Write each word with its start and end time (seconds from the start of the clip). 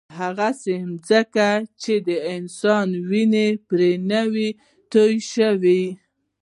هغسې 0.19 0.75
ځمکه 1.07 1.49
چې 1.81 1.93
د 2.07 2.09
انسان 2.35 2.87
وینه 3.09 3.45
پرې 3.67 3.91
نه 4.09 4.21
وي 4.33 4.49
تویه 4.91 5.23
شوې. 5.33 5.83